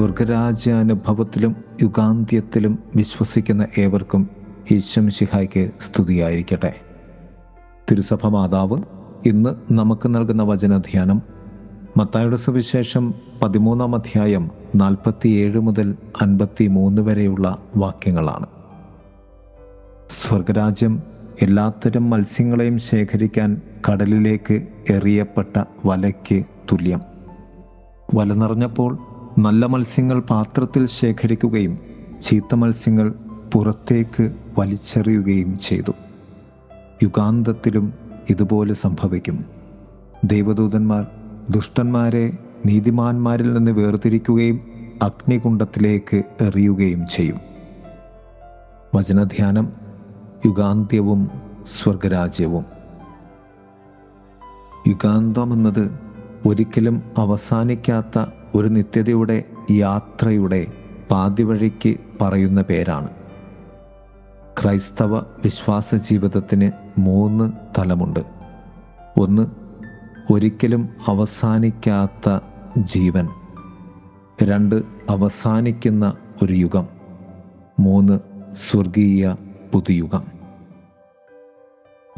[0.00, 4.28] സ്വർഗരാജ്യാനുഭവത്തിലും യുഗാന്ത്യത്തിലും വിശ്വസിക്കുന്ന ഏവർക്കും
[4.70, 6.74] ഈശ്വം ശിഹായ്ക്ക് സ്തുതിയായിരിക്കട്ടെ.
[7.90, 8.82] തിരുസഭ മാതാവ്
[9.26, 11.22] ഇന്ന് നമുക്ക് നൽകുന്ന വചനധ്യാനം
[11.96, 18.46] മത്തായുടെ സുവിശേഷം പതിമൂന്നാം അധ്യായം നാൽപ്പത്തിയേഴ് മുതൽ അൻപത്തി മൂന്ന് വരെയുള്ള വാക്യങ്ങളാണ്.
[20.08, 21.02] സ്വർഗരാജ്യം
[21.42, 27.00] എല്ലാത്തരം മത്സ്യങ്ങളെയും ശേഖരിക്കാൻ കടലിലേക്ക് എറിയപ്പെട്ട വലയ്ക്ക് തുല്യം.
[28.14, 28.98] വല നിറഞ്ഞപ്പോൾ
[29.42, 31.78] നല്ല മത്സ്യങ്ങൾ പാത്രത്തിൽ ശേഖരിക്കുകയും
[32.20, 33.14] ചീത്ത മത്സ്യങ്ങൾ
[33.52, 35.92] പുറത്തേക്ക് വലിച്ചെറിയുകയും ചെയ്തു.
[37.02, 37.94] യുഗാന്തത്തിലും
[38.30, 39.44] ഇതുപോലെ സംഭവിക്കും.
[40.24, 41.06] ദൈവദൂതന്മാർ
[41.50, 44.60] ദുഷ്ടന്മാരെ നീതിമാന്മാരിൽ നിന്ന് വേർതിരിക്കുകയും
[45.02, 47.38] അഗ്നികുണ്ഡത്തിലേക്ക് എറിയുകയും ചെയ്യും.
[48.94, 49.72] വചനധ്യാനം
[50.46, 51.30] യുഗാന്ത്യവും
[51.66, 52.64] സ്വർഗരാജ്യവും.
[54.88, 56.00] യുഗാന്തം എന്നത്
[56.46, 60.66] ഒരിക്കലും അവസാനിക്കാത്ത ഒരു നിത്യതയുടെ യാത്രയുടെ
[61.10, 63.08] പാതിവഴിക്ക് പറയുന്ന പേരാണ്.
[64.62, 68.20] ക്രൈസ്തവ വിശ്വാസ ജീവിതത്തിന് മൂന്ന് തലമുണ്ട്.
[69.18, 69.46] ഒന്ന്
[70.32, 72.40] ഒരിക്കലും അവസാനിക്കാത്ത
[72.78, 73.28] ജീവൻ.
[74.42, 76.88] രണ്ട് അവസാനിക്കുന്ന ഒരു യുഗം.
[77.80, 78.20] മൂന്ന്
[78.54, 79.34] സ്വർഗീയ
[79.72, 80.24] പുതുയുഗം.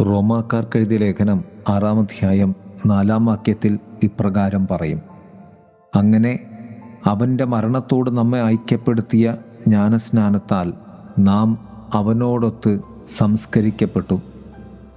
[0.00, 2.54] റോമാക്കാർക്കെഴുതിയ ലേഖനം ആറാം അധ്യായം
[2.86, 5.11] നാലാം വാക്യത്തിൽ ഇപ്രകാരം പറയും.
[5.94, 6.38] അങ്ങനെ
[7.06, 10.72] അവന്റെ മരണത്തോട് നമ്മെ ഐക്യപ്പെടുത്തിയ ജ്ഞാനസ്നാനത്താൽ
[11.18, 11.58] നാം
[11.94, 14.20] അവനോടൊത്ത് സംസ്കരിക്കപ്പെട്ടു.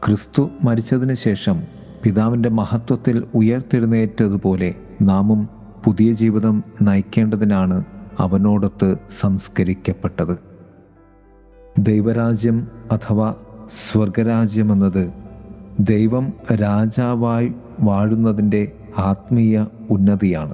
[0.05, 1.63] ക്രിസ്തു മരിച്ചതിന് ശേഷം
[2.03, 5.49] പിതാവിന്റെ മഹത്വത്തിൽ ഉയർത്തെഴുന്നേറ്റതുപോലെ നാമും
[5.85, 7.83] പുതിയ ജീവിതം നയിക്കേണ്ടതിനാണ്
[8.19, 10.39] അവനോടൊത്ത് സംസ്കരിക്കപ്പെട്ടത്.
[11.79, 13.35] ദൈവരാജ്യം അഥവാ
[13.69, 15.13] സ്വർഗരാജ്യം എന്നത്
[15.79, 20.53] ദൈവം രാജാവായി വാഴുന്നതിന്റെ ആത്മീയ ഉന്നതിയാണ്.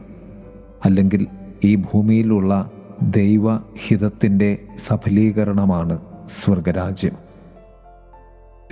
[0.85, 1.27] അല്ലെങ്കിൽ
[1.63, 7.11] ഈ ഭൂമിയിലുള്ള ദൈവഹിതത്തിന്റെ സഫലീകരണമാണ് സ്വർഗരാജ്യം.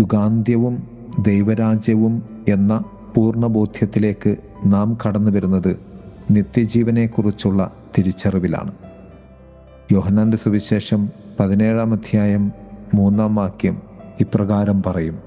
[0.02, 0.88] യുഗാന്ത്യവും
[1.20, 2.84] ദൈവരാജ്യവും എന്ന
[3.16, 4.36] പൂർണബോധ്യത്തിലേക്ക്
[4.66, 5.80] നാം കടന്നു വരുന്നത്
[6.32, 8.72] നിത്യജീവനെക്കുറിച്ചുള്ള തിരിച്ചറിവിലാണ്.
[9.92, 12.52] യോഹനാന്റെ സുവിശേഷം പതിനേഴാം അധ്യായം
[12.94, 13.82] മൂന്നാം വാക്യം
[14.22, 15.20] ഇപ്രകാരം പറയും.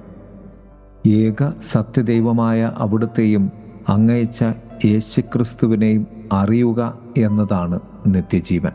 [1.07, 3.53] ഏക സത്യദൈവമായ അവിടുത്തെയും
[3.89, 4.45] അങ്ങയച്ച
[4.85, 8.73] യേശുക്രിസ്തുവിനെയും അറിയുക എന്നതാണ് നിത്യജീവൻ.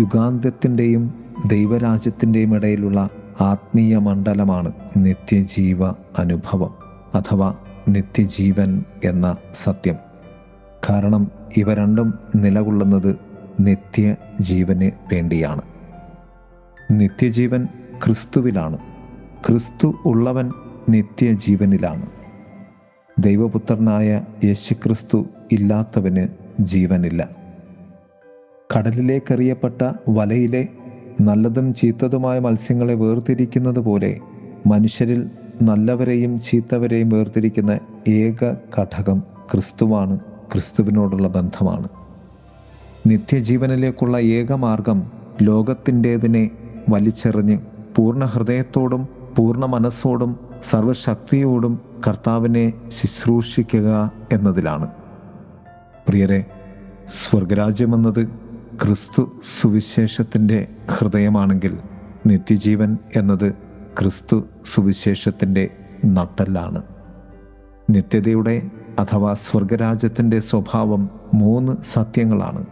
[0.00, 6.74] യുഗാന്ത്യത്തിന്റെയും ദൈവരാജ്യത്തിന്റെയും ഇടയിലുള്ള ആത്മീയ മണ്ഡലമാണ് നിത്യജീവ അനുഭവം
[7.14, 7.54] അഥവാ
[7.88, 9.94] നിത്യജീവൻ എന്ന സത്യം.
[10.90, 13.16] കാരണം ഇവ രണ്ടും നിലകൊള്ളുന്നത്
[13.60, 15.62] നിത്യജീവന് വേണ്ടിയാണ്.
[16.90, 17.68] നിത്യജീവൻ
[18.04, 18.78] ക്രിസ്തുവിലാണ്.
[19.48, 20.52] ക്രിസ്തു ഉള്ളവൻ
[20.88, 22.06] നിത്യജീവനിലാണ്.
[23.18, 26.26] ദൈവപുത്രനായ യേശുക്രിസ്തു ഇല്ലാത്തവന്
[26.60, 27.28] ജീവനില്ല.
[28.76, 30.68] കടലിലേക്കെറിയപ്പെട്ട വലയിലെ
[31.20, 34.20] നല്ലതും ചീത്തതുമായ മത്സ്യങ്ങളെ വേർതിരിക്കുന്നത് പോലെ
[34.66, 35.30] മനുഷ്യരിൽ
[35.62, 37.78] നല്ലവരെയും ചീത്തവരെയും വേർതിരിക്കുന്ന
[38.08, 39.22] ഏക ഘടകം
[39.52, 40.20] ക്രിസ്തുവാണ്
[40.52, 41.88] ക്രിസ്തുവിനോടുള്ള ബന്ധമാണ്.
[43.06, 45.10] നിത്യജീവനിലേക്കുള്ള ഏക മാർഗം
[45.42, 46.50] ലോകത്തിന്റേതിനെ
[46.88, 47.58] വലിച്ചെറിഞ്ഞ്
[47.96, 54.88] പൂർണ ഹൃദയത്തോടും പൂർണ മനസ്സോടും സർവശക്തിയോടും കർത്താവിനെ ശുശ്രൂഷിക്കുക എന്നതിലാണ്.
[56.10, 56.44] പ്രിയരെ
[57.08, 58.28] സ്വർഗരാജ്യമെന്നത്
[58.82, 61.78] ക്രിസ്തു സുവിശേഷത്തിന്റെ ഹൃദയമാണെങ്കിൽ
[62.26, 63.52] നിത്യജീവൻ എന്നത്
[63.98, 65.68] ക്രിസ്തു സുവിശേഷത്തിന്റെ
[66.06, 66.82] നട്ടല്ലാണ്.
[67.90, 68.62] നിത്യതയുടെ
[68.98, 72.66] അഥവാ സ്വർഗരാജ്യത്തിന്റെ സ്വഭാവം മൂന്ന് സത്യങ്ങളാണ്.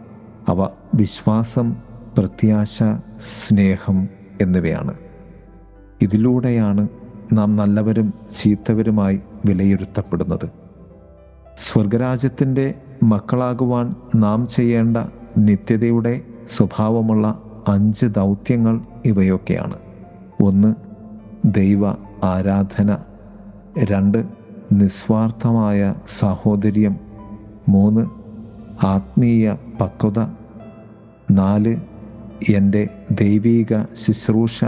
[0.47, 1.75] അവ വിശ്വാസം
[2.17, 2.83] പ്രത്യാശ
[3.19, 4.09] സ്നേഹം
[4.41, 4.93] എന്നിവയാണ്.
[6.01, 6.87] ഇതിലൂടെയാണ്
[7.33, 10.49] നാം നല്ലവരും ചീത്തവരുമായി വിലയിരുത്തപ്പെടുന്നത്.
[11.57, 12.73] സ്വർഗരാജ്യത്തിന്റെ
[13.03, 14.97] മക്കളാകുവാൻ നാം ചെയ്യേണ്ട
[15.37, 19.73] നിത്യതയുടെ സ്വഭാവമുള്ള അഞ്ച് ദൗത്യങ്ങൾ ഇവയൊക്കെയാണ്.
[20.43, 20.75] ഒന്ന്
[21.45, 21.89] ദൈവ
[22.23, 22.97] ആരാധന.
[23.83, 24.25] രണ്ട്
[24.71, 26.95] നിസ്വാർത്ഥമായ സാഹോദര്യം.
[27.69, 28.05] മൂന്ന്
[28.85, 30.19] ആത്മീയ പക്വത.
[31.31, 31.77] നാല്
[32.49, 34.63] എന്റെ ദൈവീക ശുശ്രൂഷ.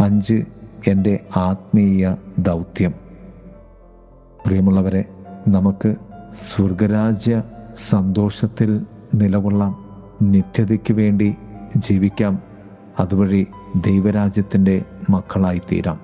[0.00, 0.44] അഞ്ച്
[0.88, 2.94] എന്റെ ആത്മീയ ദൗത്യം.
[4.46, 5.04] പ്രിയമുള്ളവരെ
[5.48, 5.94] നമുക്ക്
[6.34, 7.42] സ്വർഗരാജ്യ
[7.76, 10.02] സന്തോഷത്തിൽ നിലകൊള്ളാം.
[10.22, 11.34] നിത്യതയ്ക്ക് വേണ്ടി
[11.76, 12.38] ജീവിക്കാം.
[13.00, 13.46] അതുവഴി
[13.76, 16.00] ദൈവരാജ്യത്തിന്റെ മക്കളായിത്തീരാം.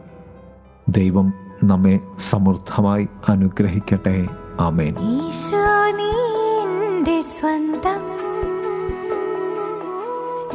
[0.89, 1.33] ദൈവം
[1.65, 4.29] നമ്മെ സമൃദ്ധമായി അനുഗ്രഹിക്കട്ടെ.
[4.61, 4.95] ആമേൻ.
[7.21, 8.01] സ്വന്തം.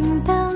[0.00, 0.47] 等到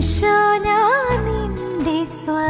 [0.00, 2.49] ഈശോ ഞാൻ നിന്റെ സ്വന്തം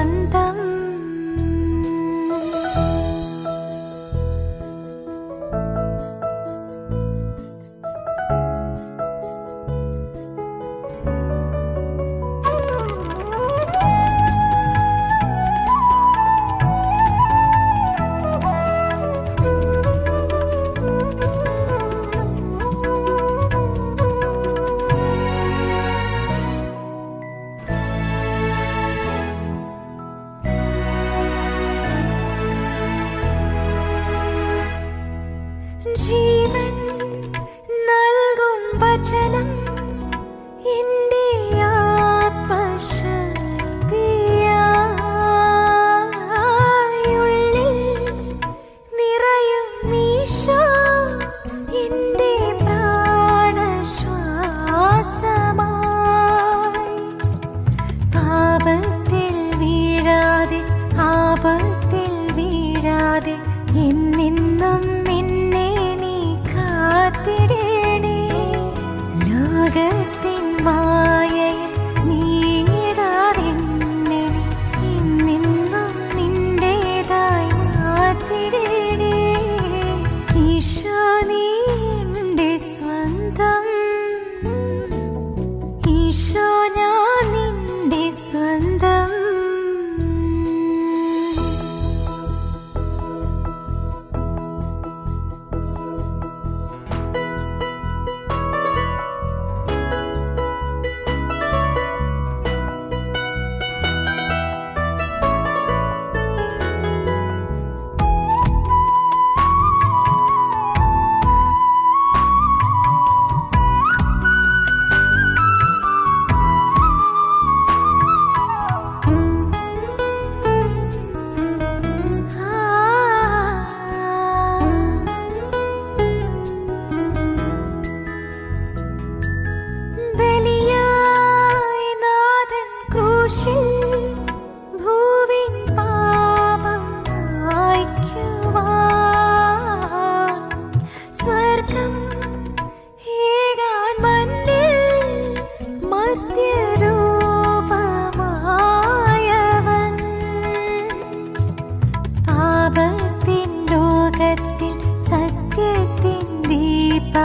[70.62, 71.11] 吗？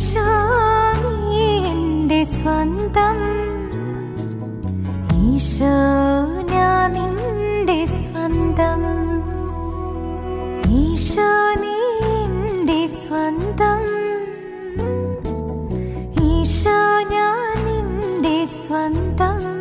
[0.00, 0.28] ഈശോ
[2.24, 3.18] സ്വന്തം.
[5.24, 5.74] ഈശോ
[6.42, 8.82] ഞാൻ നിന്റെ സ്വന്തം.
[10.70, 11.78] ഈശോ നീ
[12.86, 13.82] സ്വന്തം.
[16.24, 19.59] ഈശോ ഞാൻ നിന്റെ സ്വന്തം.